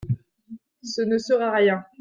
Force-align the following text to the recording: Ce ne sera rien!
Ce 0.81 1.03
ne 1.03 1.19
sera 1.19 1.51
rien! 1.51 1.85